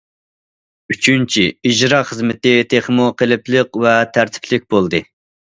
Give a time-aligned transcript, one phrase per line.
[0.93, 5.05] ئۈچىنچى، ئىجرا خىزمىتى تېخىمۇ قېلىپلىق ۋە تەرتىپلىك بولدى.